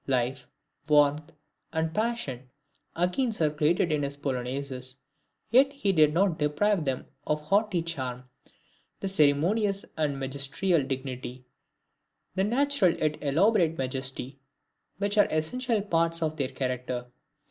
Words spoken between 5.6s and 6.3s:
he did